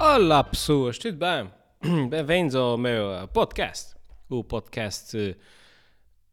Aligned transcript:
Olá 0.00 0.44
pessoas, 0.44 0.96
tudo 0.96 1.18
bem? 1.18 1.50
Bem-vindos 2.08 2.54
ao 2.54 2.78
meu 2.78 3.12
eh, 3.14 3.26
podcast, 3.26 3.96
o 4.28 4.44
podcast 4.44 5.16
uh, 5.16 5.34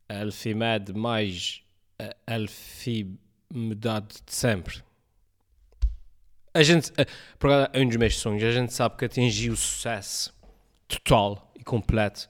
Alfimed 0.08 0.94
mais 0.94 1.64
uh, 2.00 2.14
Alfimedade 2.32 4.18
de 4.24 4.32
sempre. 4.32 4.84
A 6.54 6.62
gente, 6.62 6.92
por 7.40 7.50
causa 7.50 7.72
é 7.74 7.82
um 7.82 7.88
dos 7.88 7.98
meus 7.98 8.16
sonhos, 8.18 8.44
a 8.44 8.52
gente 8.52 8.72
sabe 8.72 8.98
que 8.98 9.06
atingiu 9.06 9.54
o 9.54 9.58
sucesso 9.58 10.32
total 10.88 11.52
e 11.56 11.64
completo 11.64 12.30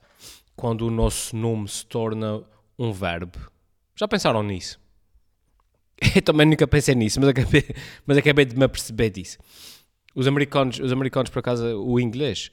quando 0.56 0.88
o 0.88 0.92
nosso 0.92 1.36
nome 1.36 1.68
se 1.68 1.86
torna 1.86 2.46
um 2.80 2.94
verbo. 2.94 3.52
Já 3.94 4.08
pensaram 4.08 4.42
nisso? 4.42 4.80
Eu 6.16 6.22
também 6.22 6.48
nunca 6.48 6.66
pensei 6.66 6.96
nisso, 6.96 7.20
mas 7.20 7.28
acabei, 7.28 7.76
mas 8.06 8.18
acabei 8.18 8.46
de 8.46 8.56
me 8.58 8.64
aperceber 8.64 9.10
disso. 9.10 9.38
Os 10.16 10.28
americanos, 10.28 10.80
os 10.80 10.94
americanos 10.94 11.30
por 11.30 11.40
acaso, 11.40 11.84
o 11.84 12.00
inglês 12.00 12.50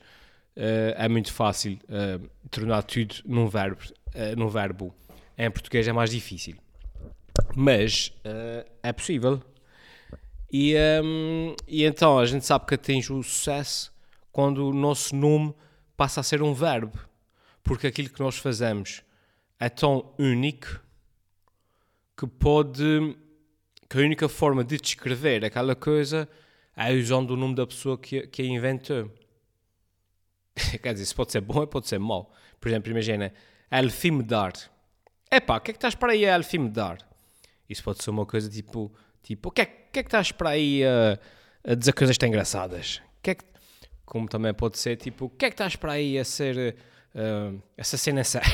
uh, 0.57 0.95
é 0.97 1.09
muito 1.09 1.33
fácil 1.33 1.79
uh, 1.85 2.29
tornar 2.51 2.83
tudo 2.83 3.15
num 3.25 3.47
verbo, 3.47 3.81
uh, 4.09 4.37
num 4.37 4.49
verbo. 4.49 4.93
Em 5.39 5.49
português 5.49 5.87
é 5.87 5.93
mais 5.93 6.11
difícil. 6.11 6.57
Mas 7.57 8.13
é 8.83 8.93
possível. 8.93 9.43
E, 10.53 10.75
um, 11.03 11.57
e 11.67 11.85
então 11.85 12.19
a 12.19 12.27
gente 12.27 12.45
sabe 12.45 12.67
que 12.67 12.75
atinge 12.75 13.11
o 13.11 13.23
sucesso 13.23 13.91
quando 14.31 14.69
o 14.69 14.75
nosso 14.75 15.17
nome 15.17 15.55
passa 15.97 16.21
a 16.21 16.23
ser 16.23 16.43
um 16.43 16.53
verbo. 16.53 16.99
Porque 17.63 17.87
aquilo 17.87 18.11
que 18.11 18.21
nós 18.21 18.37
fazemos 18.37 19.03
é 19.59 19.71
tão 19.71 20.13
único 20.19 20.81
que 22.17 22.27
pode. 22.27 23.17
que 23.89 23.99
a 23.99 24.01
única 24.01 24.29
forma 24.29 24.63
de 24.63 24.79
descrever 24.79 25.45
aquela 25.45 25.75
coisa 25.75 26.29
é 26.77 26.93
usando 26.93 27.33
o 27.33 27.37
nome 27.37 27.55
da 27.55 27.67
pessoa 27.67 27.99
que, 27.99 28.27
que 28.27 28.43
a 28.43 28.45
inventou. 28.45 29.11
Quer 30.83 30.93
dizer, 30.93 31.05
isso 31.05 31.17
pode 31.17 31.33
ser 31.33 31.41
bom 31.41 31.61
ou 31.61 31.67
pode 31.67 31.89
ser 31.89 31.99
mau. 31.99 32.33
Por 32.61 32.69
exemplo, 32.69 32.91
imagina, 32.91 33.33
Elfimedar. 33.71 34.53
Epá, 35.31 35.57
o 35.57 35.61
que 35.61 35.71
é 35.71 35.75
que 35.75 35.79
estás 35.79 35.95
para 35.95 36.13
aí 36.13 36.27
a 36.27 36.35
Elfimedar? 36.35 36.99
Isso 37.69 37.83
pode 37.83 38.03
ser 38.03 38.11
uma 38.11 38.27
coisa 38.27 38.51
tipo, 38.51 38.93
tipo 39.23 39.49
o 39.49 39.53
que 39.53 39.63
é, 39.63 39.67
que, 39.67 39.99
é 39.99 40.03
que 40.03 40.09
estás 40.09 40.31
para 40.33 40.51
aí 40.51 40.83
a, 40.85 41.19
a 41.65 41.75
dizer 41.75 41.93
coisas 41.93 42.19
tão 42.19 42.29
engraçadas? 42.29 43.01
Que 43.23 43.31
é 43.31 43.35
que, 43.35 43.45
como 44.05 44.29
também 44.29 44.53
pode 44.53 44.79
ser 44.79 44.97
tipo, 44.97 45.27
o 45.27 45.31
que 45.31 45.47
é 45.47 45.49
que 45.49 45.55
estás 45.55 45.77
para 45.77 45.93
aí 45.93 46.19
a 46.19 46.25
ser 46.25 46.77
uh, 47.15 47.63
essa 47.77 47.97
cena 47.97 48.25
séria? 48.25 48.51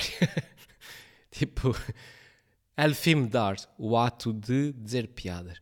tipo, 1.32 1.74
Elfimedar, 2.76 3.56
o 3.76 3.96
ato 3.96 4.32
de 4.32 4.72
dizer 4.72 5.08
piadas. 5.08 5.60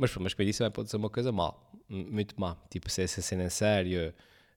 Mas, 0.00 0.16
mas 0.16 0.32
para 0.32 0.46
isso 0.46 0.60
também 0.60 0.72
pode 0.72 0.88
ser 0.88 0.96
uma 0.96 1.10
coisa 1.10 1.30
mal, 1.30 1.70
muito 1.86 2.34
má. 2.40 2.56
Tipo, 2.70 2.90
se 2.90 3.02
essa 3.02 3.20
cena 3.20 3.42
é 3.42 3.50
séria, 3.50 4.14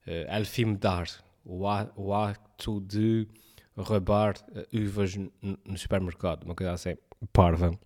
uh, 0.07 0.37
Elfimedar, 0.37 1.09
o, 1.43 1.65
o 1.97 2.13
ato 2.13 2.79
de 2.79 3.27
roubar 3.75 4.35
uh, 4.37 4.65
uvas 4.71 5.17
no, 5.17 5.77
supermercado, 5.77 6.45
uma 6.45 6.55
coisa 6.55 6.71
assim, 6.71 6.95
parva. 7.33 7.77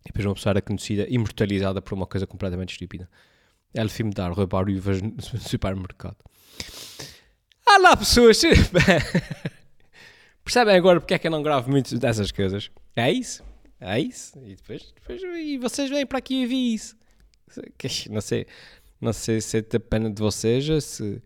E 0.00 0.06
depois 0.06 0.24
uma 0.24 0.34
pessoa 0.34 0.52
era 0.52 0.62
conhecida, 0.62 1.06
imortalizada 1.10 1.82
por 1.82 1.92
uma 1.92 2.06
coisa 2.06 2.26
completamente 2.26 2.70
estúpida. 2.70 3.06
Elfimedar, 3.74 4.32
roubar 4.32 4.66
uvas 4.66 5.02
no 5.02 5.20
supermercado. 5.38 6.16
Olá 7.66 7.94
pessoas! 7.98 8.40
Percebem 10.42 10.74
agora 10.74 11.00
porque 11.00 11.12
é 11.12 11.18
que 11.18 11.26
eu 11.26 11.30
não 11.30 11.42
gravo 11.42 11.70
muito 11.70 11.98
dessas 11.98 12.32
coisas? 12.32 12.70
É 12.96 13.12
isso? 13.12 13.44
É 13.80 14.00
isso. 14.00 14.38
E 14.44 14.56
depois, 14.56 14.92
depois 14.94 15.22
e 15.22 15.58
vocês 15.58 15.88
vêm 15.88 16.06
para 16.06 16.18
aqui 16.18 16.42
e 16.42 16.46
vi 16.46 16.74
isso. 16.74 16.96
Não 18.10 18.20
sei, 18.20 18.46
não 19.00 19.12
sei 19.12 19.40
se 19.40 19.58
é 19.58 19.62
da 19.62 19.80
pena 19.80 20.10
de 20.10 20.20
vocês 20.20 20.68
ou 20.68 20.80
se. 20.80 21.22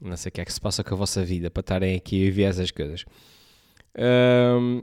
Não 0.00 0.16
sei 0.16 0.30
o 0.30 0.32
que 0.32 0.40
é 0.40 0.44
que 0.44 0.52
se 0.52 0.60
passa 0.60 0.82
com 0.82 0.94
a 0.94 0.98
vossa 0.98 1.24
vida 1.24 1.50
para 1.50 1.60
estarem 1.60 1.96
aqui 1.96 2.16
e 2.16 2.30
ver 2.30 2.44
essas 2.44 2.70
coisas. 2.70 3.04
Um, 3.96 4.82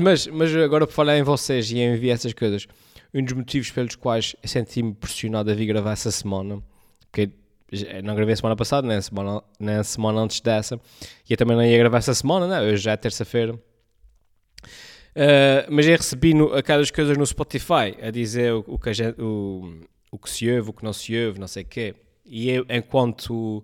mas, 0.00 0.26
mas 0.26 0.54
agora 0.56 0.86
por 0.86 0.92
falar 0.92 1.18
em 1.18 1.22
vocês 1.22 1.70
e 1.70 1.78
em 1.78 1.94
enviar 1.94 2.14
essas 2.14 2.32
coisas, 2.32 2.66
um 3.12 3.22
dos 3.22 3.34
motivos 3.34 3.70
pelos 3.70 3.94
quais 3.96 4.34
senti-me 4.44 4.94
pressionado 4.94 5.50
a 5.50 5.54
vir 5.54 5.66
gravar 5.66 5.92
essa 5.92 6.10
semana, 6.10 6.62
porque 7.00 7.30
não 8.02 8.14
gravei 8.14 8.32
a 8.32 8.36
semana 8.36 8.56
passada, 8.56 8.86
nem 8.86 8.96
a 8.96 9.02
semana, 9.02 9.42
nem 9.58 9.76
a 9.76 9.84
semana 9.84 10.20
antes 10.20 10.40
dessa, 10.40 10.80
e 11.28 11.32
eu 11.32 11.36
também 11.36 11.56
não 11.56 11.64
ia 11.64 11.76
gravar 11.78 11.98
essa 11.98 12.14
semana, 12.14 12.46
né? 12.46 12.60
hoje 12.60 12.82
já 12.82 12.92
é 12.92 12.96
terça-feira. 12.96 13.58
Uh, 15.16 15.64
mas 15.70 15.86
eu 15.86 15.96
recebi 15.96 16.34
no, 16.34 16.52
aquelas 16.52 16.90
coisas 16.90 17.16
no 17.16 17.24
Spotify 17.24 17.96
a 18.02 18.10
dizer 18.10 18.52
o, 18.52 18.62
o, 18.68 18.78
que 18.78 18.92
gente, 18.92 19.18
o, 19.18 19.80
o, 20.12 20.18
que 20.18 20.28
se 20.28 20.50
ouve, 20.50 20.68
o 20.68 20.72
que 20.74 20.84
não 20.84 20.92
se 20.92 21.16
ouve, 21.16 21.40
não 21.40 21.48
sei 21.48 21.62
o 21.62 21.66
quê. 21.66 21.94
E 22.26 22.50
eu, 22.50 22.66
enquanto 22.68 23.62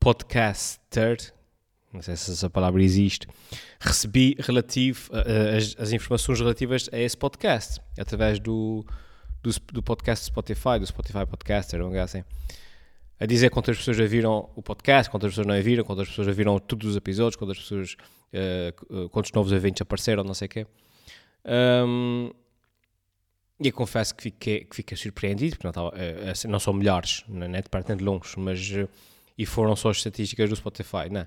podcaster, 0.00 1.18
não 1.92 2.00
sei 2.00 2.16
se 2.16 2.30
essa 2.30 2.48
palavra 2.48 2.82
existe, 2.82 3.28
recebi 3.78 4.34
relativo, 4.38 5.10
uh, 5.12 5.58
as, 5.58 5.76
as, 5.78 5.92
informações 5.92 6.40
relativas 6.40 6.88
a 6.90 6.98
esse 6.98 7.18
podcast, 7.18 7.82
através 7.98 8.38
do, 8.38 8.82
do, 9.42 9.50
do 9.74 9.82
podcast 9.82 10.24
Spotify, 10.24 10.78
do 10.80 10.86
Spotify 10.86 11.26
Podcaster, 11.26 11.84
um 11.84 11.94
assim. 12.00 12.24
A 13.20 13.26
dizer 13.26 13.50
quantas 13.50 13.76
pessoas 13.76 13.98
já 13.98 14.06
viram 14.06 14.48
o 14.56 14.62
podcast, 14.62 15.10
quantas 15.10 15.32
pessoas 15.32 15.46
não 15.46 15.54
a 15.54 15.60
viram, 15.60 15.84
quantas 15.84 16.08
pessoas 16.08 16.28
já 16.28 16.32
viram 16.32 16.58
todos 16.58 16.88
os 16.88 16.96
episódios, 16.96 17.36
quantas 17.36 17.58
pessoas, 17.58 17.94
uh, 18.32 19.08
quantos 19.10 19.32
novos 19.32 19.52
eventos 19.52 19.82
apareceram, 19.82 20.24
não 20.24 20.32
sei 20.32 20.46
o 20.46 20.48
quê. 20.48 20.66
Um, 21.46 22.30
e 23.60 23.70
confesso 23.70 24.14
que 24.14 24.22
fiquei, 24.22 24.64
que 24.64 24.76
fiquei 24.76 24.96
surpreendido, 24.96 25.56
porque 25.56 25.66
não, 25.66 25.88
estava, 25.88 26.48
não 26.48 26.58
são 26.58 26.72
melhores, 26.72 27.24
não 27.28 27.46
é 27.46 27.62
de 27.62 27.68
parte 27.68 27.94
de 27.94 28.02
longe, 28.02 28.34
mas, 28.36 28.60
e 29.38 29.46
foram 29.46 29.76
só 29.76 29.90
as 29.90 29.98
estatísticas 29.98 30.50
do 30.50 30.56
Spotify, 30.56 31.08
não 31.10 31.26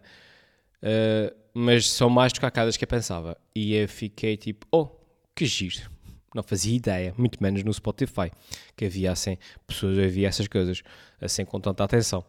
uh, 0.81 1.35
mas 1.53 1.89
são 1.89 2.09
mais 2.09 2.31
descacadas 2.31 2.77
que 2.77 2.83
eu 2.83 2.87
pensava. 2.87 3.37
E 3.55 3.75
eu 3.75 3.87
fiquei 3.87 4.37
tipo, 4.37 4.67
oh, 4.71 4.89
que 5.35 5.45
giro. 5.45 5.89
Não 6.35 6.43
fazia 6.43 6.75
ideia, 6.75 7.13
muito 7.17 7.41
menos 7.41 7.63
no 7.63 7.73
Spotify, 7.73 8.31
que 8.75 8.85
havia 8.85 9.11
assim, 9.11 9.37
pessoas 9.65 9.97
havia 9.97 10.27
essas 10.27 10.47
coisas, 10.47 10.83
assim 11.19 11.45
com 11.45 11.59
tanta 11.59 11.83
atenção. 11.83 12.23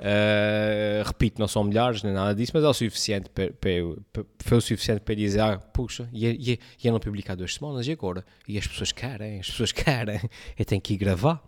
Uh, 0.00 1.04
repito, 1.04 1.38
não 1.38 1.46
são 1.46 1.62
melhores 1.62 2.02
nem 2.02 2.14
nada 2.14 2.34
disso, 2.34 2.52
mas 2.54 2.64
é 2.64 2.66
o 2.66 2.72
suficiente 2.72 3.28
para, 3.28 3.52
para, 3.52 4.24
foi 4.38 4.56
o 4.56 4.60
suficiente 4.62 5.02
para 5.02 5.14
dizer: 5.14 5.40
ah, 5.40 5.58
puxa, 5.58 6.08
ia, 6.10 6.32
ia, 6.32 6.58
ia 6.82 6.90
não 6.90 6.98
publicar 6.98 7.34
duas 7.34 7.52
semanas 7.52 7.86
e 7.86 7.92
agora? 7.92 8.24
E 8.48 8.56
as 8.56 8.66
pessoas 8.66 8.92
querem, 8.92 9.40
as 9.40 9.50
pessoas 9.50 9.72
querem, 9.72 10.18
eu 10.58 10.64
tenho 10.64 10.80
que 10.80 10.94
ir 10.94 10.96
gravar. 10.96 11.46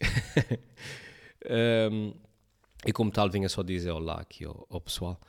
um, 1.90 2.14
e 2.86 2.92
como 2.92 3.10
tal, 3.10 3.28
vinha 3.28 3.48
só 3.48 3.64
dizer 3.64 3.90
olá 3.90 4.20
aqui 4.20 4.44
ao, 4.44 4.64
ao 4.70 4.80
pessoal 4.80 5.20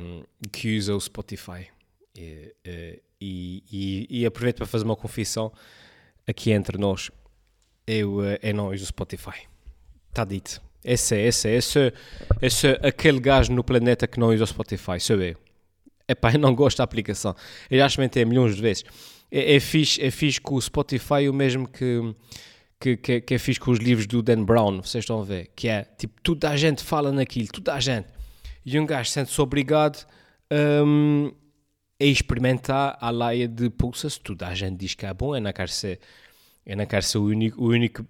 um, 0.00 0.22
que 0.50 0.74
usa 0.78 0.94
o 0.94 1.00
Spotify. 1.00 1.68
E, 2.16 2.54
e, 3.20 3.62
e, 3.70 4.06
e, 4.08 4.26
aproveito 4.26 4.56
para 4.56 4.66
fazer 4.66 4.84
uma 4.86 4.96
confissão 4.96 5.52
aqui 6.26 6.50
entre 6.50 6.78
nós. 6.78 7.10
Eu, 7.86 8.24
eh, 8.24 8.38
eu 8.42 8.54
não 8.54 8.70
uso 8.70 8.84
o 8.84 8.86
Spotify. 8.86 9.46
Está 10.10 10.24
dito 10.24 10.66
esse 10.84 11.16
é, 11.16 11.26
esse 11.26 11.48
é, 11.48 11.56
esse, 11.56 11.92
esse 12.40 12.66
é 12.68 12.88
aquele 12.88 13.20
gajo 13.20 13.52
no 13.52 13.64
planeta 13.64 14.06
que 14.06 14.18
não 14.18 14.28
usa 14.28 14.44
o 14.44 14.46
Spotify, 14.46 15.00
sou 15.00 15.20
eu. 15.20 15.36
Epá, 16.08 16.32
eu 16.32 16.38
não 16.38 16.54
gosto 16.54 16.78
da 16.78 16.84
aplicação. 16.84 17.34
Eu 17.70 17.78
já 17.78 17.86
experimentei 17.86 18.24
milhões 18.24 18.56
de 18.56 18.62
vezes. 18.62 18.84
É, 19.30 19.56
é, 19.56 19.60
fixe, 19.60 20.02
é 20.02 20.10
fixe 20.10 20.40
com 20.40 20.54
o 20.54 20.62
Spotify 20.62 21.28
o 21.28 21.34
mesmo 21.34 21.68
que, 21.68 22.14
que, 22.80 22.96
que, 22.96 23.20
que 23.20 23.34
é 23.34 23.38
fixe 23.38 23.60
com 23.60 23.70
os 23.70 23.78
livros 23.78 24.06
do 24.06 24.22
Dan 24.22 24.44
Brown, 24.44 24.82
vocês 24.82 25.02
estão 25.02 25.20
a 25.20 25.24
ver, 25.24 25.50
que 25.54 25.68
é, 25.68 25.84
tipo, 25.98 26.20
toda 26.22 26.48
a 26.48 26.56
gente 26.56 26.82
fala 26.82 27.12
naquilo, 27.12 27.48
toda 27.48 27.74
a 27.74 27.80
gente. 27.80 28.08
E 28.64 28.78
um 28.78 28.86
gajo 28.86 29.10
sente-se 29.10 29.40
obrigado 29.40 30.06
um, 30.50 31.30
a 32.00 32.04
experimentar 32.04 32.96
a 33.00 33.10
laia 33.10 33.46
de 33.46 33.68
pulsas, 33.68 34.16
toda 34.16 34.46
a 34.46 34.54
gente 34.54 34.76
diz 34.76 34.94
que 34.94 35.04
é 35.04 35.12
bom, 35.12 35.32
quero 35.52 35.70
ser, 35.70 36.00
eu 36.64 36.76
não 36.76 36.86
quero 36.86 37.02
ser 37.02 37.18
o 37.18 37.24
único, 37.24 37.62
o 37.62 37.68
único 37.68 38.06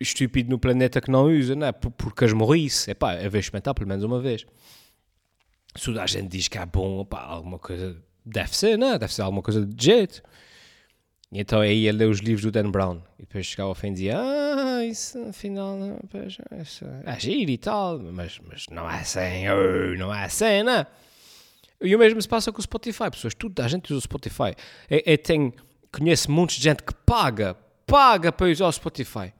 estúpido 0.00 0.50
no 0.50 0.58
planeta 0.58 1.00
que 1.00 1.10
não 1.10 1.26
usa, 1.26 1.54
não 1.54 1.66
é? 1.66 1.72
Porque 1.72 2.24
as 2.24 2.32
morrice, 2.32 2.90
é 2.90 2.94
pá, 2.94 3.12
é 3.12 3.28
ver 3.28 3.38
experimentar 3.38 3.74
pelo 3.74 3.88
menos 3.88 4.04
uma 4.04 4.20
vez. 4.20 4.44
Se 5.76 5.98
a 5.98 6.06
gente 6.06 6.28
diz 6.28 6.48
que 6.48 6.58
é 6.58 6.66
bom, 6.66 7.04
pá, 7.04 7.22
alguma 7.22 7.58
coisa 7.58 7.96
deve 8.24 8.56
ser, 8.56 8.78
não 8.78 8.94
é? 8.94 8.98
Deve 8.98 9.12
ser 9.12 9.22
alguma 9.22 9.42
coisa 9.42 9.64
de 9.64 9.84
jeito. 9.84 10.22
E 11.32 11.40
então 11.40 11.60
aí 11.60 11.86
ele 11.86 11.98
lê 11.98 12.04
os 12.04 12.20
livros 12.20 12.44
do 12.44 12.52
Dan 12.52 12.70
Brown 12.70 13.02
e 13.18 13.22
depois 13.22 13.46
chegava 13.46 13.68
ao 13.68 13.74
fim 13.74 13.88
e 13.88 13.92
dizia: 13.92 14.18
Ah, 14.18 14.84
isso 14.84 15.18
afinal 15.28 15.76
pois, 16.08 16.38
isso 16.62 16.84
é 17.04 17.20
giro 17.20 17.50
e 17.50 17.58
tal, 17.58 17.98
mas, 17.98 18.38
mas 18.48 18.66
não 18.70 18.88
é 18.88 19.00
assim, 19.00 19.46
não 19.98 20.14
é 20.14 20.24
assim, 20.24 20.62
não 20.62 20.72
é? 20.72 20.86
E 21.80 21.94
o 21.94 21.98
mesmo 21.98 22.22
se 22.22 22.28
passa 22.28 22.52
com 22.52 22.60
o 22.60 22.62
Spotify, 22.62 23.10
pessoas, 23.10 23.34
tudo 23.34 23.60
a 23.60 23.68
gente 23.68 23.92
usa 23.92 23.98
o 23.98 24.02
Spotify. 24.02 24.54
Eu, 24.88 25.02
eu 25.04 25.18
tenho, 25.18 25.52
conheço 25.90 26.28
gente 26.50 26.82
que 26.82 26.94
paga, 27.04 27.56
paga 27.84 28.30
para 28.30 28.46
usar 28.46 28.68
o 28.68 28.72
Spotify 28.72 29.32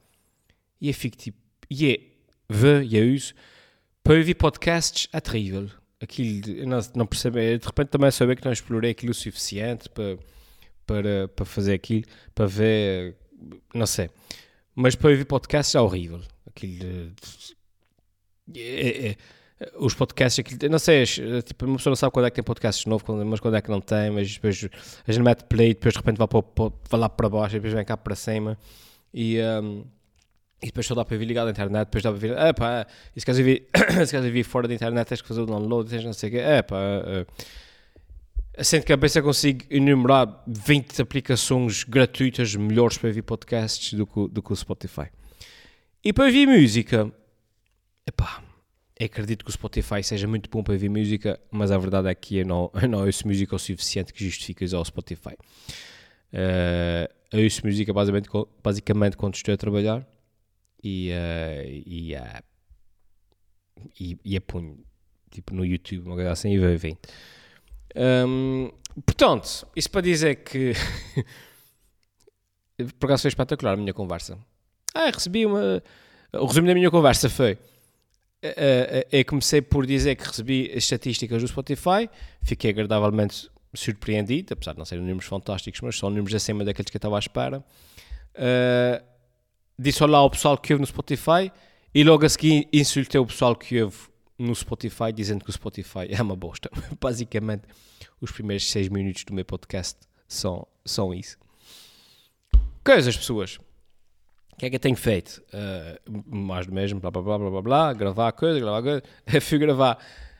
e 0.79 0.87
eu 0.87 0.93
fico 0.93 1.17
tipo, 1.17 1.37
e 1.69 1.91
é, 1.91 1.99
vê, 2.49 2.79
é 2.79 3.05
isso, 3.05 3.33
para 4.03 4.15
ouvir 4.15 4.35
podcasts 4.35 5.07
é 5.11 5.19
terrível. 5.19 5.69
Aquilo, 6.01 6.65
não, 6.67 6.79
não 6.93 7.07
percebe, 7.07 7.57
de 7.57 7.65
repente 7.65 7.89
também 7.89 8.11
saber 8.11 8.35
que 8.35 8.45
não 8.45 8.51
explorei 8.51 8.91
aquilo 8.91 9.11
o 9.11 9.15
suficiente 9.15 9.89
para, 9.89 10.17
para, 10.85 11.27
para 11.29 11.45
fazer 11.45 11.73
aquilo, 11.73 12.03
para 12.33 12.45
ver, 12.45 13.15
não 13.73 13.87
sei. 13.87 14.09
Mas 14.75 14.93
para 14.93 15.09
ouvir 15.09 15.25
podcasts 15.25 15.73
é 15.73 15.79
horrível. 15.79 16.21
Aquilo, 16.45 17.13
é, 18.55 19.07
é, 19.07 19.15
os 19.77 19.93
podcasts, 19.93 20.37
aquilo, 20.39 20.69
não 20.69 20.79
sei, 20.79 21.05
tipo, 21.43 21.65
uma 21.65 21.77
pessoa 21.77 21.91
não 21.91 21.95
sabe 21.95 22.11
quando 22.11 22.25
é 22.25 22.29
que 22.29 22.35
tem 22.35 22.43
podcasts 22.43 22.85
novo, 22.85 23.03
mas 23.25 23.39
quando 23.39 23.55
é 23.55 23.61
que 23.61 23.69
não 23.69 23.79
tem, 23.79 24.11
mas 24.11 24.33
depois 24.33 24.67
a 25.07 25.11
gente 25.11 25.23
mete 25.23 25.45
play, 25.45 25.73
depois 25.73 25.93
de 25.93 25.99
repente 25.99 26.17
vai, 26.17 26.27
para, 26.27 26.43
vai 26.89 26.99
lá 26.99 27.09
para 27.09 27.29
baixo, 27.29 27.55
depois 27.55 27.73
vem 27.73 27.85
cá 27.85 27.95
para 27.95 28.15
cima 28.15 28.57
e, 29.13 29.39
um, 29.41 29.85
e 30.61 30.67
depois 30.67 30.85
só 30.85 30.95
dá 30.95 31.03
para 31.03 31.17
vir 31.17 31.25
ligado 31.25 31.47
à 31.47 31.51
internet, 31.51 31.85
depois 31.85 32.03
dá 32.03 32.11
para 32.11 32.19
vir, 32.19 32.31
é 32.31 32.53
pá, 32.53 32.87
e 33.15 33.19
se 33.19 33.25
queres 33.25 33.39
vir, 33.39 33.67
se 34.05 34.11
queres 34.11 34.31
vir 34.31 34.43
fora 34.43 34.67
da 34.67 34.73
internet 34.73 35.07
tens 35.07 35.21
que 35.21 35.27
fazer 35.27 35.41
o 35.41 35.45
download, 35.45 35.89
tens 35.89 36.03
não 36.03 36.13
sei 36.13 36.29
o 36.29 36.31
quê, 36.33 36.39
pá, 36.67 36.75
uh, 36.77 37.25
assim 38.57 38.79
de 38.79 38.85
cabeça 38.85 39.21
consigo 39.21 39.65
enumerar 39.69 40.43
20 40.47 41.01
aplicações 41.01 41.83
gratuitas 41.83 42.55
melhores 42.55 42.97
para 42.97 43.11
vir 43.11 43.21
podcasts 43.21 43.93
do 43.93 44.07
que, 44.07 44.27
do 44.29 44.41
que 44.41 44.53
o 44.53 44.55
Spotify. 44.55 45.07
E 46.03 46.13
para 46.13 46.25
ouvir 46.25 46.47
música, 46.47 47.11
epá, 48.07 48.41
acredito 48.99 49.43
que 49.43 49.49
o 49.49 49.53
Spotify 49.53 50.03
seja 50.03 50.27
muito 50.27 50.49
bom 50.49 50.63
para 50.63 50.73
ouvir 50.73 50.89
música, 50.89 51.39
mas 51.51 51.71
a 51.71 51.77
verdade 51.77 52.07
é 52.07 52.15
que 52.15 52.37
eu 52.37 52.45
não, 52.45 52.71
eu 52.81 52.87
não 52.87 53.05
ouço 53.05 53.27
música 53.27 53.55
o 53.55 53.59
suficiente 53.59 54.13
que 54.13 54.23
justifique 54.23 54.63
usar 54.63 54.79
o 54.79 54.85
Spotify. 54.85 55.35
Uh, 56.31 57.11
eu 57.31 57.43
ouço 57.43 57.65
música 57.65 57.91
basicamente, 57.91 58.29
basicamente 58.63 59.17
quando 59.17 59.35
estou 59.35 59.53
a 59.53 59.57
trabalhar 59.57 60.14
e, 60.85 61.11
uh, 61.11 61.67
e, 61.85 62.15
uh, 62.15 62.43
e, 63.99 64.17
e 64.23 64.37
a 64.37 64.41
ponho 64.41 64.77
tipo, 65.31 65.53
no 65.53 65.65
YouTube, 65.65 66.05
uma 66.05 66.15
coisa 66.15 66.31
assim, 66.31 66.51
e 66.51 66.77
vem. 66.77 66.97
Um, 67.95 68.71
portanto, 69.05 69.67
isso 69.75 69.89
para 69.89 70.01
dizer 70.01 70.35
que 70.35 70.73
por 72.99 73.07
acaso 73.07 73.23
foi 73.23 73.29
espetacular 73.29 73.73
a 73.73 73.77
minha 73.77 73.93
conversa. 73.93 74.37
Ah, 74.93 75.09
recebi 75.09 75.45
uma. 75.45 75.83
O 76.33 76.45
resumo 76.45 76.67
da 76.67 76.73
minha 76.73 76.91
conversa 76.91 77.29
foi 77.29 77.57
eu 79.11 79.25
comecei 79.25 79.61
por 79.61 79.85
dizer 79.85 80.15
que 80.15 80.23
recebi 80.23 80.71
as 80.71 80.83
estatísticas 80.83 81.41
do 81.41 81.47
Spotify, 81.47 82.09
fiquei 82.43 82.69
agradavelmente 82.69 83.49
surpreendido, 83.73 84.53
apesar 84.53 84.73
de 84.73 84.77
não 84.77 84.85
serem 84.85 85.03
números 85.03 85.25
fantásticos, 85.25 85.81
mas 85.81 85.97
são 85.97 86.09
números 86.09 86.35
acima 86.35 86.63
daqueles 86.63 86.89
que 86.89 86.95
eu 86.95 86.99
estava 86.99 87.15
à 87.15 87.19
espera. 87.19 87.63
Uh, 88.35 89.14
disse 89.77 90.03
olá 90.03 90.19
ao 90.19 90.29
pessoal 90.29 90.57
que 90.57 90.73
ouve 90.73 90.81
no 90.81 90.87
Spotify 90.87 91.51
e 91.93 92.03
logo 92.03 92.25
a 92.25 92.29
seguir 92.29 92.67
insultei 92.71 93.19
o 93.19 93.25
pessoal 93.25 93.55
que 93.55 93.81
ouve 93.81 93.97
no 94.37 94.53
Spotify 94.53 95.11
dizendo 95.13 95.43
que 95.43 95.49
o 95.49 95.53
Spotify 95.53 96.07
é 96.09 96.21
uma 96.21 96.35
bosta. 96.35 96.69
Basicamente, 96.99 97.63
os 98.19 98.31
primeiros 98.31 98.69
6 98.69 98.89
minutos 98.89 99.23
do 99.23 99.33
meu 99.33 99.45
podcast 99.45 99.99
são, 100.27 100.67
são 100.83 101.13
isso. 101.13 101.37
Coisas, 102.83 103.15
pessoas. 103.15 103.57
O 104.53 104.57
que 104.57 104.65
é 104.65 104.69
que 104.69 104.75
eu 104.75 104.79
tenho 104.79 104.95
feito? 104.95 105.43
Uh, 105.53 106.23
mais 106.33 106.65
do 106.65 106.73
mesmo, 106.73 106.99
blá 106.99 107.11
blá 107.11 107.21
blá 107.21 107.37
blá 107.37 107.49
blá, 107.49 107.61
blá 107.61 107.93
gravar 107.93 108.31
coisa, 108.31 108.59
gravar 108.59 108.81
coisa. 108.81 109.03
Eu 109.33 109.41
fui 109.41 109.57
gravar 109.57 109.97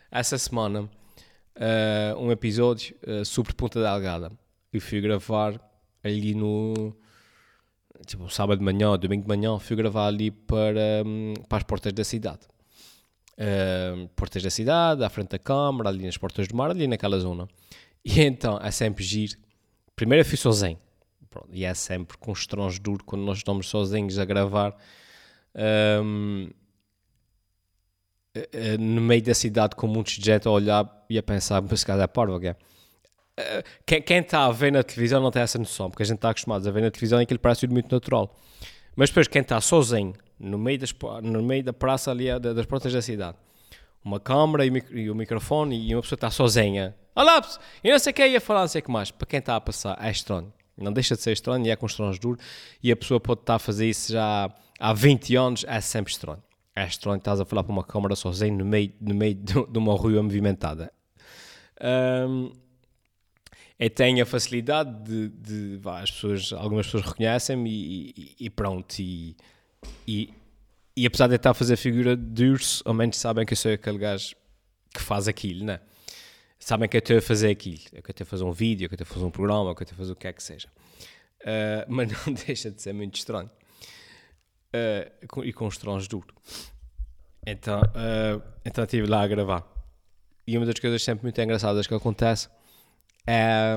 essa 0.09 0.37
semana 0.37 0.83
uh, 0.83 2.17
um 2.17 2.31
episódio 2.31 2.95
uh, 3.05 3.25
sobre 3.25 3.53
Ponta 3.53 3.81
Delgada. 3.81 4.31
E 4.71 4.79
fui 4.79 5.01
gravar 5.01 5.59
ali 6.03 6.33
no. 6.33 6.95
Tipo, 8.05 8.29
sábado 8.29 8.59
de 8.59 8.63
manhã, 8.63 8.97
domingo 8.97 9.23
de 9.23 9.27
manhã, 9.27 9.57
fui 9.59 9.75
gravar 9.75 10.07
ali 10.07 10.31
para, 10.31 11.03
um, 11.05 11.33
para 11.47 11.59
as 11.59 11.63
portas 11.63 11.93
da 11.93 12.03
cidade. 12.03 12.41
Uh, 13.37 14.07
portas 14.15 14.41
da 14.41 14.49
cidade, 14.49 15.03
à 15.03 15.09
frente 15.09 15.29
da 15.29 15.39
Câmara, 15.39 15.89
ali 15.89 16.05
nas 16.05 16.17
portas 16.17 16.47
do 16.47 16.55
mar, 16.55 16.71
ali 16.71 16.87
naquela 16.87 17.19
zona. 17.19 17.47
E 18.03 18.21
então 18.23 18.59
é 18.61 18.71
sempre 18.71 19.03
giro. 19.03 19.37
Primeiro 19.95 20.21
eu 20.21 20.25
fui 20.25 20.37
sozinho 20.37 20.77
Pronto, 21.35 21.49
e 21.51 21.65
é 21.65 21.73
sempre 21.73 22.17
duro 22.81 23.03
quando 23.03 23.23
nós 23.23 23.39
estamos 23.39 23.67
sozinhos 23.67 24.17
a 24.17 24.23
gravar 24.23 24.73
um, 26.01 26.49
eh, 28.33 28.49
eh, 28.53 28.77
no 28.77 29.01
meio 29.01 29.21
da 29.21 29.33
cidade 29.33 29.75
com 29.75 29.85
muitos 29.85 30.13
gente 30.13 30.47
a 30.47 30.51
olhar 30.51 31.05
e 31.09 31.17
a 31.17 31.23
pensar, 31.23 31.61
mas 31.61 31.81
se 31.81 31.85
calhar 31.85 32.05
é 32.05 32.07
parvo? 32.07 32.37
Uh, 32.37 32.39
quem, 32.39 32.55
quem 33.85 34.19
está 34.19 34.45
a 34.45 34.51
ver 34.51 34.71
na 34.71 34.83
televisão 34.83 35.21
não 35.21 35.31
tem 35.31 35.41
essa 35.41 35.57
noção, 35.57 35.89
porque 35.89 36.03
a 36.03 36.05
gente 36.05 36.17
está 36.17 36.29
acostumado 36.29 36.67
a 36.67 36.71
ver 36.71 36.81
na 36.81 36.91
televisão 36.91 37.19
e 37.19 37.23
aquilo 37.23 37.39
parece 37.39 37.61
tudo 37.61 37.73
muito 37.73 37.91
natural. 37.91 38.33
Mas 38.95 39.09
depois 39.09 39.27
quem 39.27 39.41
está 39.41 39.59
sozinho, 39.59 40.13
no 40.39 40.57
meio, 40.57 40.79
das, 40.79 40.93
no 41.21 41.43
meio 41.43 41.63
da 41.63 41.73
praça 41.73 42.11
ali, 42.11 42.27
das 42.39 42.65
portas 42.65 42.93
da 42.93 43.01
cidade, 43.01 43.37
uma 44.03 44.19
câmera 44.19 44.65
e, 44.65 45.09
o 45.09 45.15
microfone 45.15 45.89
e 45.89 45.95
uma 45.95 46.01
pessoa 46.01 46.15
está 46.15 46.29
sozinha. 46.29 46.95
Olá, 47.15 47.41
e 47.83 47.91
não 47.91 47.99
sei 47.99 48.13
quem 48.13 48.31
ia 48.31 48.39
falar, 48.39 48.61
não 48.61 48.67
sei 48.67 48.79
o 48.79 48.83
que 48.83 48.91
mais. 48.91 49.11
Para 49.11 49.25
quem 49.25 49.39
está 49.39 49.55
a 49.55 49.61
passar, 49.61 49.97
é 50.01 50.11
estranho. 50.11 50.53
Não 50.77 50.93
deixa 50.93 51.15
de 51.15 51.21
ser 51.21 51.31
estranho 51.31 51.65
e 51.65 51.71
é 51.71 51.77
duro. 52.21 52.37
E 52.83 52.91
a 52.91 52.95
pessoa 52.95 53.19
pode 53.19 53.41
estar 53.41 53.55
a 53.55 53.59
fazer 53.59 53.89
isso 53.89 54.11
já 54.13 54.49
há 54.79 54.93
20 54.93 55.35
anos, 55.35 55.65
é 55.67 55.81
sempre 55.81 56.11
estranho. 56.11 56.43
É 56.75 56.85
estranho 56.85 57.17
estás 57.17 57.39
a 57.39 57.45
falar 57.45 57.63
para 57.63 57.71
uma 57.71 57.83
câmara 57.83 58.15
sozinho 58.15 58.57
no 58.57 58.65
meio, 58.65 58.93
no 58.99 59.15
meio 59.15 59.33
de 59.33 59.77
uma 59.77 59.93
rua 59.93 60.21
movimentada. 60.21 60.91
Um, 61.81 62.51
eu 63.77 63.89
tenho 63.89 64.23
a 64.23 64.25
facilidade 64.25 65.03
de, 65.03 65.29
de 65.29 65.77
vá, 65.77 66.01
as 66.01 66.11
pessoas, 66.11 66.53
algumas 66.53 66.87
pessoas 66.87 67.05
reconhecem-me 67.05 67.69
e, 67.69 68.35
e, 68.39 68.49
pronto. 68.49 68.99
E, 68.99 69.35
e, 70.07 70.33
e, 70.95 71.05
apesar 71.05 71.27
de 71.27 71.33
eu 71.33 71.37
estar 71.37 71.51
a 71.51 71.53
fazer 71.53 71.75
figura 71.75 72.15
de 72.15 72.45
urso, 72.45 72.81
ao 72.85 72.93
menos 72.93 73.17
sabem 73.17 73.45
que 73.45 73.53
eu 73.53 73.57
sou 73.57 73.71
aquele 73.71 73.97
gajo 73.97 74.35
que 74.93 75.01
faz 75.01 75.27
aquilo, 75.27 75.65
né? 75.65 75.79
sabem 76.65 76.89
que 76.89 76.97
eu 76.97 76.99
estou 76.99 77.17
a 77.17 77.21
fazer 77.21 77.51
aquilo, 77.51 77.83
é 77.93 77.97
eu 77.97 78.03
estou 78.09 78.23
a 78.23 78.25
fazer 78.25 78.43
um 78.43 78.51
vídeo, 78.51 78.85
é 78.85 78.87
eu 78.87 78.95
estou 78.95 79.05
a 79.05 79.13
fazer 79.13 79.25
um 79.25 79.29
programa, 79.29 79.69
é 79.69 79.71
eu 79.71 79.73
estou 79.73 79.93
a 79.93 79.97
fazer 79.97 80.11
o 80.13 80.15
que 80.15 80.27
é 80.27 80.33
que 80.33 80.41
seja. 80.41 80.67
Uh, 81.41 81.85
mas 81.87 82.11
não 82.11 82.33
deixa 82.33 82.71
de 82.71 82.81
ser 82.81 82.93
muito 82.93 83.15
estranho. 83.15 83.51
Uh, 84.73 85.43
e 85.43 85.53
trons 85.53 86.07
duro. 86.07 86.33
Então, 87.45 87.79
uh, 87.81 88.41
então 88.65 88.83
estive 88.83 89.05
lá 89.05 89.21
a 89.21 89.27
gravar. 89.27 89.63
E 90.47 90.57
uma 90.57 90.65
das 90.65 90.79
coisas 90.79 91.03
sempre 91.03 91.23
muito 91.23 91.39
engraçadas 91.39 91.85
que 91.85 91.93
acontece 91.93 92.49
é, 93.27 93.75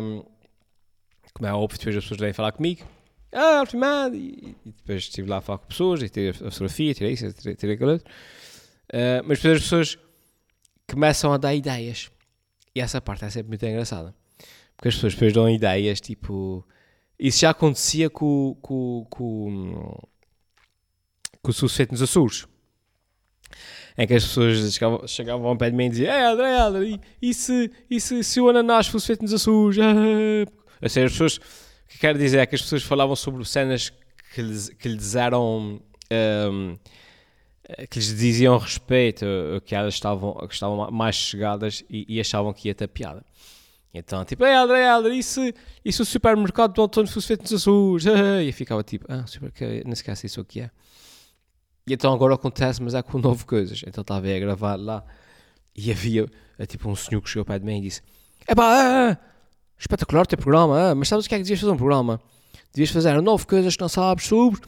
como 1.33 1.47
é 1.47 1.53
óbvio, 1.53 1.79
depois 1.79 1.97
as 1.97 2.05
pessoas 2.05 2.21
vêm 2.21 2.33
falar 2.33 2.53
comigo, 2.53 2.87
ah, 3.33 3.59
Alfimado, 3.61 4.17
e, 4.17 4.57
e 4.65 4.73
depois 4.73 5.03
estive 5.03 5.29
lá 5.29 5.39
a 5.39 5.41
falar 5.41 5.59
com 5.59 5.67
pessoas, 5.67 6.03
e 6.03 6.09
tirei 6.09 6.31
a 6.31 6.35
fotografia, 6.35 6.95
tirei 6.95 7.13
isso, 7.13 7.33
tirei, 7.35 7.55
tirei 7.55 7.75
aquilo 7.75 7.93
outro. 7.93 8.11
Uh, 8.91 9.21
mas 9.25 9.39
depois 9.39 9.57
as 9.57 9.63
pessoas 9.63 9.99
começam 10.91 11.33
a 11.33 11.37
dar 11.37 11.55
ideias. 11.55 12.11
E 12.75 12.81
essa 12.81 13.01
parte 13.01 13.25
é 13.25 13.31
sempre 13.31 13.49
muito 13.49 13.67
engraçada. 13.67 14.15
Porque 14.77 14.89
as 14.89 14.95
pessoas 14.95 15.15
depois 15.15 15.33
dão 15.33 15.49
ideias, 15.49 16.01
tipo... 16.01 16.67
Isso 17.19 17.41
já 17.41 17.51
acontecia 17.51 18.09
com, 18.09 18.57
com, 18.63 19.05
com, 19.11 20.09
com 21.43 21.51
o 21.51 21.53
sucesso 21.53 21.91
nos 21.91 22.01
Açores. 22.01 22.47
Em 23.99 24.07
que 24.07 24.15
as 24.15 24.25
pessoas 24.25 24.73
chegavam, 24.73 25.09
chegavam 25.09 25.49
ao 25.49 25.57
pé 25.57 25.71
de 25.71 25.77
mim 25.77 25.87
e 25.87 25.89
diziam 25.89 26.15
Ei, 26.15 26.25
André, 26.25 26.57
André, 26.57 27.01
e 27.21 27.35
se, 27.35 27.69
e 27.91 28.01
se, 28.01 28.23
se 28.23 28.41
o 28.41 28.49
ananás 28.49 28.87
fosse 28.87 29.09
feito 29.09 29.23
nos 29.23 29.33
Açores? 29.35 29.77
Ou 30.81 30.89
seja, 30.89 31.07
as 31.07 31.13
pessoas... 31.13 31.37
O 31.37 31.91
que 31.91 31.99
quero 31.99 32.17
dizer 32.17 32.39
é 32.39 32.47
que 32.47 32.55
as 32.55 32.63
pessoas 32.63 32.85
falavam 32.85 33.17
sobre 33.17 33.45
cenas 33.45 33.93
que 34.33 34.41
lhes, 34.41 34.69
que 34.69 34.89
lhes 34.89 35.17
eram... 35.17 35.81
Um, 36.13 36.77
eh, 37.65 37.87
que 37.89 37.99
lhes 37.99 38.15
diziam 38.15 38.57
respeito, 38.57 39.27
que 39.65 39.75
elas 39.75 39.95
estavam, 39.95 40.35
que 40.47 40.55
estavam 40.55 40.91
mais 40.93 41.17
chegadas 41.17 41.83
e, 41.91 42.07
e 42.09 42.21
achavam 42.21 42.53
que 42.53 42.69
ia 42.69 42.75
ter 42.75 42.87
piada. 42.87 43.25
Então, 43.93 44.25
tipo, 44.25 44.45
ei, 44.45 44.55
André, 44.55 44.89
André, 44.89 45.15
isso, 45.15 45.41
isso 45.85 46.03
o 46.03 46.07
supermercado 46.07 46.73
do 46.75 46.83
outono 46.83 47.09
fosse 47.09 47.27
feito 47.27 47.43
nos 47.43 47.53
Açores? 47.53 48.07
E 48.47 48.53
ficava 48.53 48.83
tipo, 48.83 49.07
ah, 49.09 49.27
super, 49.27 49.53
não 49.85 49.93
esquece 49.93 50.27
isso 50.27 50.41
aqui 50.41 50.61
é. 50.61 50.71
E 51.89 51.95
então 51.95 52.13
agora 52.13 52.35
acontece, 52.35 52.83
mas 52.83 52.95
é 52.95 53.03
com 53.03 53.19
novo 53.19 53.47
coisas. 53.47 53.83
Então 53.87 54.03
estava 54.03 54.29
a 54.29 54.39
gravar 54.39 54.77
lá 54.77 55.03
e 55.75 55.91
havia, 55.91 56.27
é, 56.59 56.67
tipo, 56.67 56.89
um 56.89 56.95
senhor 56.95 57.23
que 57.23 57.31
chegou 57.31 57.45
perto 57.45 57.61
de 57.61 57.67
mim 57.67 57.79
e 57.79 57.83
disse, 57.83 58.03
é 58.47 58.55
pá, 58.55 59.11
é, 59.11 59.17
espetacular 59.79 60.23
o 60.23 60.27
teu 60.27 60.39
programa, 60.39 60.95
mas 60.95 61.09
sabes 61.09 61.25
o 61.25 61.29
que 61.29 61.35
é 61.35 61.39
que 61.39 61.45
devias 61.45 61.61
fazer 61.61 61.73
um 61.73 61.77
programa? 61.77 62.21
Devias 62.75 62.91
fazer 62.91 63.21
nove 63.23 63.47
coisas 63.47 63.75
que 63.75 63.81
não 63.81 63.89
sabes 63.89 64.27
sobre 64.27 64.61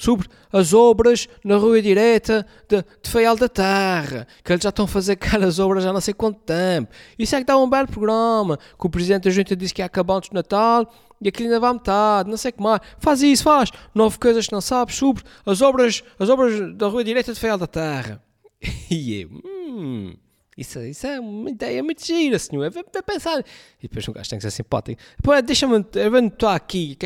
sobre 0.00 0.26
as 0.50 0.72
obras 0.72 1.28
na 1.44 1.58
rua 1.58 1.82
direta 1.82 2.46
de, 2.66 2.82
de 3.02 3.10
Feial 3.10 3.36
da 3.36 3.50
Terra, 3.50 4.26
que 4.42 4.50
eles 4.50 4.62
já 4.62 4.70
estão 4.70 4.86
a 4.86 4.88
fazer 4.88 5.12
aquelas 5.12 5.58
obras 5.58 5.84
há 5.84 5.92
não 5.92 6.00
sei 6.00 6.14
quanto 6.14 6.40
tempo. 6.40 6.90
Isso 7.18 7.36
é 7.36 7.40
que 7.40 7.44
dá 7.44 7.58
um 7.58 7.68
belo 7.68 7.86
programa, 7.86 8.56
que 8.56 8.86
o 8.86 8.88
Presidente 8.88 9.24
da 9.24 9.30
Junta 9.30 9.54
disse 9.54 9.74
que 9.74 9.82
ia 9.82 9.86
acabar 9.86 10.14
antes 10.14 10.30
do 10.30 10.34
Natal 10.34 10.90
e 11.20 11.28
aquilo 11.28 11.48
ainda 11.48 11.60
vai 11.60 11.74
metade, 11.74 12.30
não 12.30 12.38
sei 12.38 12.48
o 12.48 12.54
que 12.54 12.62
mais. 12.62 12.80
Faz 12.98 13.20
isso, 13.20 13.42
faz. 13.42 13.70
Nove 13.94 14.18
coisas 14.18 14.46
que 14.46 14.52
não 14.54 14.62
sabes 14.62 14.96
sobre 14.96 15.22
as 15.44 15.60
obras, 15.60 16.02
as 16.18 16.30
obras 16.30 16.74
da 16.76 16.86
rua 16.86 17.04
direta 17.04 17.34
de 17.34 17.38
Feial 17.38 17.58
da 17.58 17.66
Terra. 17.66 18.22
E 18.90 19.20
eu, 19.20 19.30
hum... 19.44 20.14
Isso, 20.60 20.78
isso, 20.80 21.06
é 21.06 21.18
uma 21.18 21.48
ideia 21.48 21.82
muito 21.82 22.04
gira, 22.04 22.38
senhor. 22.38 22.70
Vai, 22.70 22.84
pensar. 23.02 23.42
E 23.78 23.88
depois 23.88 24.06
um 24.06 24.12
gajo 24.12 24.28
tem 24.28 24.38
que 24.38 24.42
ser 24.42 24.50
simpático. 24.50 25.00
Deixa-me. 25.42 25.86
Eu 25.94 26.10
vou 26.10 26.18
anotar 26.18 26.54
aqui. 26.54 26.98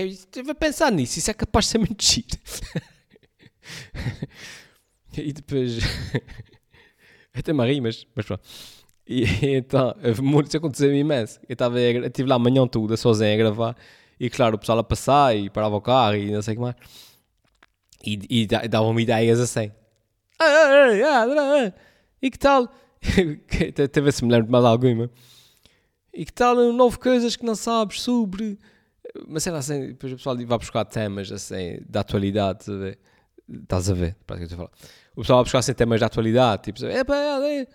Vai 0.44 0.56
pensar 0.56 0.90
nisso. 0.90 1.20
Isso 1.20 1.30
é 1.30 1.34
capaz 1.34 1.66
de 1.66 1.70
ser 1.70 1.78
muito 1.78 2.04
giro. 2.04 2.26
e 5.16 5.32
depois. 5.32 5.78
Até 7.32 7.52
me 7.52 7.64
ri, 7.64 7.80
mas, 7.80 8.04
mas 8.16 8.26
pronto. 8.26 8.42
E 9.06 9.24
então, 9.54 9.94
isso 10.44 10.56
aconteceu 10.56 10.92
imenso. 10.92 11.38
Eu 11.48 11.52
estava 11.52 11.80
estive 11.80 12.28
lá 12.28 12.34
amanhã 12.34 12.66
toda, 12.66 12.96
sozinho 12.96 13.34
a 13.34 13.36
gravar. 13.36 13.76
E 14.18 14.28
claro, 14.28 14.56
o 14.56 14.58
pessoal 14.58 14.80
a 14.80 14.84
passar 14.84 15.36
e 15.36 15.48
parava 15.48 15.76
o 15.76 15.80
carro 15.80 16.16
e 16.16 16.32
não 16.32 16.42
sei 16.42 16.54
o 16.54 16.56
que 16.56 16.60
mais. 16.60 16.74
E, 18.04 18.18
e, 18.28 18.42
e 18.42 18.68
davam-me 18.68 19.00
ideias 19.00 19.38
assim. 19.38 19.70
Ah, 20.40 20.44
ah, 20.44 21.24
ah, 21.24 21.72
E 22.20 22.32
que 22.32 22.38
tal? 22.38 22.68
Até 23.84 24.00
ver 24.00 24.12
se 24.12 24.24
me 24.24 24.30
lembro 24.30 24.46
de 24.46 24.52
mais 24.52 24.64
alguma. 24.64 25.10
E 26.12 26.24
que 26.24 26.32
tal 26.32 26.54
nove 26.72 26.98
coisas 26.98 27.36
que 27.36 27.44
não 27.44 27.54
sabes 27.54 28.00
sobre. 28.00 28.58
Mas 29.28 29.42
sei 29.42 29.52
lá, 29.52 29.58
assim, 29.58 29.88
depois 29.88 30.12
o 30.12 30.16
pessoal 30.16 30.36
vai 30.36 30.58
buscar 30.58 30.84
temas 30.84 31.30
assim, 31.30 31.80
da 31.88 32.00
atualidade. 32.00 32.66
Estás 33.48 33.90
a 33.90 33.94
ver? 33.94 34.16
Para 34.26 34.36
que 34.36 34.42
eu 34.42 34.46
estou 34.46 34.64
a 34.64 34.68
falar. 34.68 34.72
O 35.14 35.20
pessoal 35.20 35.38
vai 35.38 35.44
buscar 35.44 35.58
assim, 35.58 35.74
temas 35.74 36.00
da 36.00 36.06
atualidade. 36.06 36.62
Tipo, 36.64 36.84
é 36.86 37.04
pá, 37.04 37.16
é. 37.16 37.66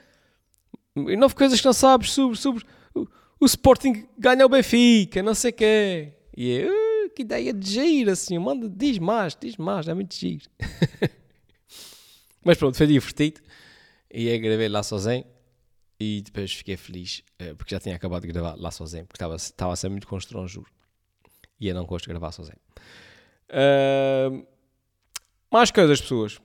E 0.96 1.16
nove 1.16 1.36
coisas 1.36 1.60
que 1.60 1.66
não 1.66 1.74
sabes 1.74 2.12
sobre. 2.12 2.38
sobre 2.38 2.64
o, 2.96 3.06
o 3.40 3.46
Sporting 3.46 4.08
ganha 4.18 4.46
o 4.46 4.50
Benfica, 4.50 5.22
não 5.22 5.34
sei 5.34 5.52
o 5.52 5.54
quê. 5.54 6.14
E 6.36 6.60
é, 6.60 6.66
uh, 6.66 7.10
que 7.14 7.22
ideia 7.22 7.54
de 7.54 7.70
giro, 7.70 8.12
assim. 8.12 8.38
Manda, 8.38 8.70
diz 8.70 8.98
mais, 8.98 9.36
diz 9.40 9.58
mais, 9.58 9.88
é 9.88 9.94
muito 9.94 10.16
giro. 10.16 10.50
Mas 12.44 12.58
pronto, 12.58 12.78
foi 12.78 12.88
divertido. 12.88 13.42
E 14.12 14.30
aí 14.30 14.40
gravei 14.40 14.70
lá 14.70 14.84
sozinho. 14.84 15.26
E 16.00 16.22
depois 16.22 16.54
fiquei 16.54 16.78
feliz, 16.78 17.24
uh, 17.42 17.56
porque 17.56 17.76
já 17.76 17.80
tinha 17.80 17.96
acabado 17.96 18.22
de 18.22 18.30
gravar 18.30 18.56
lá 18.56 18.72
sozinho, 18.72 19.06
porque 19.06 19.18
estava, 19.18 19.36
estava 19.36 19.74
a 19.74 19.76
ser 19.76 19.90
muito 19.90 20.08
constrangedor. 20.08 20.66
E 21.60 21.68
eu 21.68 21.76
não 21.76 21.86
gosto 21.86 22.06
de 22.06 22.10
gravar 22.10 22.32
sozinho. 22.32 22.58
Uh, 23.50 24.48
mais 25.52 25.72
coisas, 25.72 26.00
pessoas. 26.00 26.38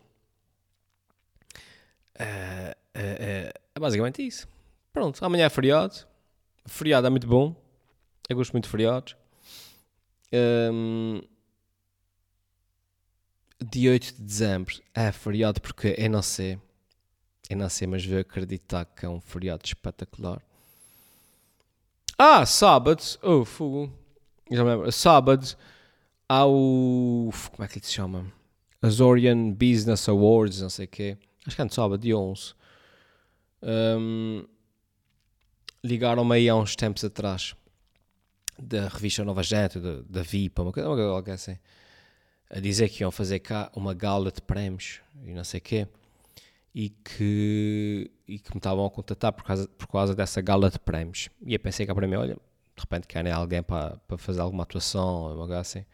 Uh, 2.16 2.74
é 2.94 3.52
basicamente 3.78 4.26
isso. 4.26 4.48
Pronto, 4.92 5.24
amanhã 5.24 5.46
é 5.46 5.50
feriado. 5.50 6.06
Feriado 6.66 7.06
é 7.06 7.10
muito 7.10 7.26
bom. 7.26 7.54
Eu 8.28 8.36
gosto 8.36 8.52
muito 8.52 8.64
de 8.64 8.70
feriados. 8.70 9.16
Um, 10.32 11.20
dia 13.70 13.90
8 13.90 14.14
de 14.14 14.22
dezembro 14.22 14.74
é 14.94 15.12
feriado 15.12 15.60
porque 15.60 15.94
eu 15.98 16.10
não 16.10 16.22
sei. 16.22 16.58
Eu 17.48 17.56
não 17.56 17.68
sei, 17.68 17.86
mas 17.86 18.04
vou 18.04 18.18
acreditar 18.18 18.84
que 18.84 19.04
é 19.04 19.08
um 19.08 19.20
feriado 19.20 19.62
espetacular. 19.64 20.40
Ah, 22.18 22.46
sábado. 22.46 23.02
Oh, 23.22 23.44
fogo. 23.44 23.92
Já 24.50 24.64
me 24.64 24.70
lembro. 24.70 24.92
Sábado 24.92 25.56
há 26.28 26.46
o. 26.46 27.30
Como 27.50 27.64
é 27.64 27.68
que 27.68 27.78
ele 27.78 27.86
se 27.86 27.92
chama? 27.92 28.32
Azorian 28.80 29.52
Business 29.52 30.08
Awards, 30.08 30.60
não 30.60 30.70
sei 30.70 30.86
o 30.86 30.88
quê. 30.88 31.18
Acho 31.46 31.56
que 31.56 31.62
é 31.62 31.64
no 31.64 31.72
sábado, 31.72 32.00
dia 32.00 32.16
11. 32.16 32.54
Um, 33.62 34.44
Ligaram-me 35.82 36.34
aí 36.34 36.48
há 36.48 36.54
uns 36.56 36.74
tempos 36.74 37.04
atrás 37.04 37.54
da 38.58 38.88
revista 38.88 39.24
Nova 39.24 39.42
Gente, 39.42 39.78
da, 39.78 40.22
VIP, 40.22 40.60
uma 40.60 40.72
coisa, 40.72 40.88
uma 40.88 41.22
coisa 41.22 41.34
assim, 41.34 41.58
a 42.48 42.58
dizer 42.60 42.88
que 42.88 43.02
iam 43.02 43.10
fazer 43.10 43.40
cá 43.40 43.70
uma 43.74 43.92
gala 43.92 44.30
de 44.30 44.40
prémios 44.40 45.00
e 45.24 45.34
não 45.34 45.44
sei 45.44 45.58
o 45.58 45.62
quê, 45.62 45.88
e 46.74 46.90
que, 46.90 48.10
e 48.26 48.38
que 48.38 48.50
me 48.50 48.58
estavam 48.58 48.84
a 48.84 48.90
contatar 48.90 49.32
por 49.32 49.44
causa, 49.44 49.68
por 49.68 49.86
causa 49.86 50.14
dessa 50.14 50.40
gala 50.40 50.68
de 50.68 50.78
prémios. 50.78 51.28
E 51.46 51.54
eu 51.54 51.60
pensei 51.60 51.86
cá 51.86 51.94
para 51.94 52.06
mim, 52.08 52.16
olha, 52.16 52.34
de 52.34 52.80
repente 52.80 53.06
querem 53.06 53.32
alguém 53.32 53.62
para, 53.62 53.96
para 54.08 54.18
fazer 54.18 54.40
alguma 54.40 54.64
atuação, 54.64 55.34
uma 55.34 55.46
coisa 55.46 55.60
assim. 55.60 55.84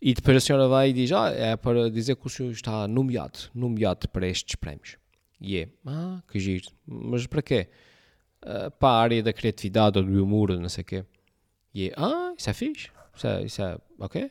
E 0.00 0.14
depois 0.14 0.36
a 0.36 0.40
senhora 0.40 0.68
vai 0.68 0.90
e 0.90 0.92
diz, 0.92 1.10
ah, 1.10 1.30
é 1.30 1.56
para 1.56 1.90
dizer 1.90 2.14
que 2.16 2.26
o 2.26 2.30
senhor 2.30 2.52
está 2.52 2.86
nomeado, 2.86 3.38
nomeado 3.52 4.08
para 4.08 4.28
estes 4.28 4.54
prémios. 4.54 4.96
E 5.40 5.58
é, 5.58 5.68
ah, 5.84 6.22
que 6.28 6.38
giro, 6.38 6.70
mas 6.86 7.26
para 7.26 7.42
quê? 7.42 7.68
Uh, 8.42 8.70
para 8.78 8.88
a 8.88 9.00
área 9.00 9.22
da 9.22 9.32
criatividade 9.32 9.98
ou 9.98 10.04
do 10.04 10.22
humor, 10.22 10.50
não 10.50 10.68
sei 10.68 10.82
o 10.82 10.84
quê. 10.84 11.04
E 11.74 11.88
é, 11.88 11.94
ah, 11.96 12.32
isso 12.38 12.48
é 12.48 12.52
fixe, 12.52 12.90
isso 13.14 13.26
é, 13.26 13.42
isso 13.42 13.62
é 13.62 13.78
ok. 13.98 14.30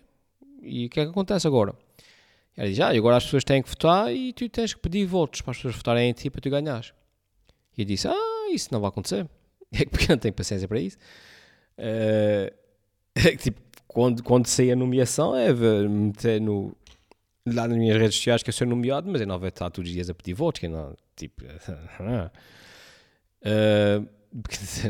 E 0.62 0.86
o 0.86 0.90
que 0.90 1.00
é 1.02 1.04
que 1.04 1.12
acontece 1.12 1.46
agora? 1.46 1.76
Ela 2.56 2.70
diz, 2.70 2.80
ah, 2.80 2.90
agora 2.90 3.18
as 3.18 3.24
pessoas 3.26 3.44
têm 3.44 3.62
que 3.62 3.70
votar 3.70 4.14
e 4.14 4.32
tu 4.32 4.48
tens 4.50 4.74
que 4.74 4.80
pedir 4.80 5.06
votos 5.06 5.42
para 5.42 5.52
as 5.52 5.58
pessoas 5.58 5.76
votarem 5.76 6.10
em 6.10 6.14
ti 6.14 6.30
para 6.30 6.42
tu 6.42 6.50
ganhares. 6.50 6.94
E 7.78 7.82
eu 7.82 7.86
disse, 7.86 8.08
ah, 8.08 8.50
isso 8.52 8.70
não 8.72 8.80
vai 8.80 8.90
acontecer. 8.90 9.28
É 9.78 9.84
porque 9.84 10.06
eu 10.06 10.16
não 10.16 10.18
tenho 10.20 10.34
paciência 10.34 10.68
para 10.68 10.80
isso. 10.80 10.98
Uh, 11.78 13.36
tipo, 13.38 13.60
quando, 13.86 14.24
quando 14.24 14.48
sair 14.48 14.72
a 14.72 14.76
nomeação 14.78 15.36
é 15.36 15.54
meter 15.54 16.40
no, 16.40 16.74
lá 17.46 17.68
nas 17.68 17.78
minhas 17.78 17.98
redes 17.98 18.16
sociais 18.16 18.42
que 18.42 18.50
eu 18.50 18.54
sou 18.54 18.66
nomeado, 18.66 19.10
mas 19.12 19.22
eu 19.22 19.28
não 19.28 19.38
vou 19.38 19.48
estar 19.48 19.70
todos 19.70 19.90
os 19.90 19.94
dias 19.94 20.10
a 20.10 20.16
pedir 20.16 20.34
votos, 20.34 20.60
que 20.60 20.70
não, 20.70 20.96
tipo, 21.16 21.44
uh, 22.00 22.32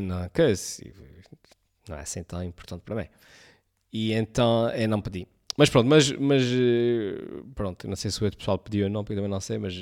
não, 0.02 0.30
que, 0.30 0.48
não 1.88 1.98
é 1.98 2.02
assim 2.02 2.24
tão 2.24 2.44
importante 2.44 2.82
para 2.82 2.96
mim. 2.96 3.08
E 3.92 4.14
então 4.14 4.70
eu 4.70 4.88
não 4.88 5.02
pedi. 5.02 5.28
Mas 5.58 5.70
pronto, 5.70 5.88
mas, 5.88 6.12
mas 6.12 6.44
pronto, 7.54 7.88
não 7.88 7.96
sei 7.96 8.12
se 8.12 8.22
o 8.22 8.26
outro 8.26 8.38
pessoal 8.38 8.58
pediu 8.58 8.86
ou 8.86 8.90
não, 8.90 9.04
porque 9.04 9.16
também 9.16 9.30
não 9.30 9.40
sei, 9.40 9.58
mas 9.58 9.74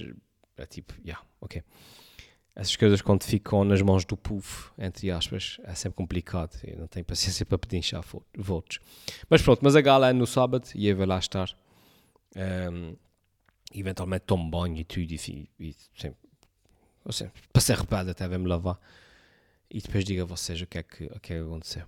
é 0.58 0.66
tipo, 0.66 0.94
yeah, 1.04 1.24
ok. 1.42 1.64
Essas 2.56 2.76
coisas 2.76 3.02
quando 3.02 3.24
ficam 3.24 3.64
nas 3.64 3.82
mãos 3.82 4.06
do 4.06 4.16
povo, 4.16 4.72
entre 4.78 5.10
aspas, 5.10 5.58
é 5.64 5.74
sempre 5.74 5.98
complicado. 5.98 6.56
Eu 6.64 6.78
não 6.78 6.88
tenho 6.88 7.04
paciência 7.04 7.44
para 7.46 7.58
pedir 7.58 7.78
inchar 7.78 8.04
votos. 8.38 8.80
Mas 9.28 9.42
pronto, 9.42 9.62
mas 9.64 9.76
a 9.76 9.82
gala 9.82 10.10
é 10.10 10.14
no 10.14 10.28
sábado 10.28 10.70
e 10.76 10.88
eu 10.88 10.96
vou 10.96 11.08
lá 11.08 11.18
estar. 11.18 11.50
Um, 12.36 12.96
eventualmente 13.74 14.26
tomo 14.26 14.50
banho 14.50 14.78
e 14.78 14.84
tudo 14.84 15.12
e, 15.12 15.50
e 15.60 15.76
sempre, 15.96 16.18
assim, 17.06 17.30
para 17.52 17.62
ser 17.62 17.74
arrepado 17.74 18.12
até 18.12 18.28
vem-me 18.28 18.48
lavar 18.48 18.80
e 19.70 19.82
depois 19.82 20.06
digo 20.06 20.22
a 20.22 20.26
vocês 20.26 20.62
o 20.62 20.68
que 20.68 20.78
é 20.78 20.84
que, 20.84 21.06
o 21.06 21.20
que, 21.20 21.34
é 21.34 21.38
que 21.38 21.44
aconteceu. 21.44 21.86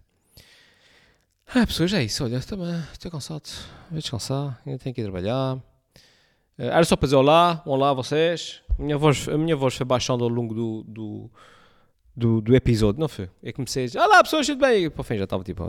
Ah, 1.47 1.65
pessoas, 1.65 1.93
é 1.93 2.03
isso. 2.03 2.23
Olha, 2.23 2.39
também 2.41 2.75
estou 2.91 3.11
cansado. 3.11 3.47
Vou 3.89 3.99
descansar. 3.99 4.59
Ainda 4.65 4.79
tenho 4.79 4.93
que 4.93 5.01
ir 5.01 5.03
trabalhar. 5.03 5.55
Uh, 5.55 5.61
era 6.57 6.83
só 6.83 6.95
para 6.95 7.05
dizer 7.05 7.15
olá. 7.15 7.61
Olá 7.65 7.91
a 7.91 7.93
vocês. 7.93 8.61
A 8.77 8.81
minha 8.81 8.97
voz, 8.97 9.27
a 9.27 9.37
minha 9.37 9.55
voz 9.55 9.75
foi 9.75 9.85
baixando 9.85 10.23
ao 10.23 10.29
longo 10.29 10.53
do, 10.53 10.83
do, 10.83 11.31
do, 12.15 12.41
do 12.41 12.55
episódio, 12.55 12.99
não 12.99 13.07
foi? 13.07 13.29
Eu 13.41 13.53
comecei 13.53 13.83
a 13.83 13.85
dizer 13.87 13.99
olá 13.99 14.23
pessoas, 14.23 14.47
tudo 14.47 14.59
bem? 14.59 14.85
E 14.85 14.89
para 14.89 15.01
o 15.01 15.03
fim 15.03 15.17
já 15.17 15.23
estava 15.23 15.43
tipo. 15.43 15.63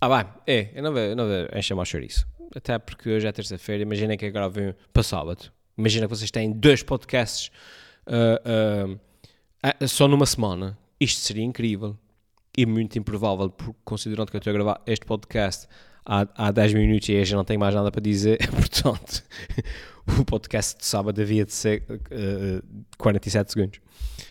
Ah, 0.00 0.08
vai. 0.08 0.28
É, 0.46 0.70
eu 0.74 0.82
não 0.82 0.92
vou, 0.92 1.16
não 1.16 1.24
vou 1.26 1.58
encher 1.58 1.74
mais 1.74 1.88
chouriço. 1.88 2.26
Até 2.54 2.78
porque 2.78 3.08
hoje 3.08 3.26
é 3.26 3.32
terça-feira. 3.32 3.82
Imaginem 3.82 4.18
que 4.18 4.26
agora 4.26 4.48
vem 4.48 4.74
para 4.92 5.02
sábado. 5.02 5.50
Imagina 5.78 6.06
que 6.06 6.14
vocês 6.14 6.30
têm 6.30 6.52
dois 6.52 6.82
podcasts 6.82 7.50
uh, 8.06 8.98
uh, 8.98 9.88
só 9.88 10.08
numa 10.08 10.26
semana. 10.26 10.76
Isto 11.00 11.20
seria 11.20 11.44
incrível 11.44 11.96
e 12.56 12.66
muito 12.66 12.98
improvável, 12.98 13.52
considerando 13.84 14.30
que 14.30 14.36
eu 14.36 14.38
estou 14.38 14.50
a 14.50 14.54
gravar 14.54 14.82
este 14.86 15.06
podcast 15.06 15.66
há, 16.04 16.26
há 16.34 16.50
10 16.50 16.74
minutos 16.74 17.08
e 17.08 17.24
já 17.24 17.36
não 17.36 17.44
tenho 17.44 17.60
mais 17.60 17.74
nada 17.74 17.90
para 17.90 18.00
dizer. 18.00 18.38
Portanto, 18.50 19.22
o 20.20 20.24
podcast 20.24 20.78
de 20.78 20.84
sábado 20.84 21.20
havia 21.20 21.44
de 21.44 21.52
ser 21.52 21.84
uh, 21.90 22.84
47 22.98 23.52
segundos. 23.52 23.80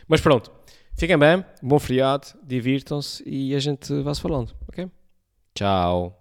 Mas 0.08 0.22
pronto, 0.22 0.51
fiquem 0.98 1.18
bem, 1.18 1.44
bom 1.62 1.80
feriado, 1.80 2.28
divirtam-se 2.44 3.24
e 3.28 3.56
a 3.56 3.60
gente 3.60 3.94
vai-se 4.01 4.22
falando, 4.22 4.54
ok? 4.68 4.90
Tchau. 5.56 6.21